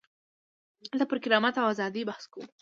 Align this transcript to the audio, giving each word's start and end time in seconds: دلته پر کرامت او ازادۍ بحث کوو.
دلته 0.89 1.05
پر 1.09 1.17
کرامت 1.23 1.53
او 1.59 1.65
ازادۍ 1.73 2.03
بحث 2.09 2.23
کوو. 2.31 2.43